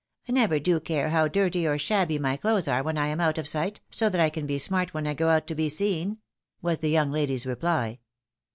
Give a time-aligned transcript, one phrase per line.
[0.27, 3.37] I never do care how dirty or shabby my clothes are when I am out
[3.37, 6.17] of sight, so that I can be smart when I go out to be seen,"
[6.59, 7.99] was the^ young lady's reply.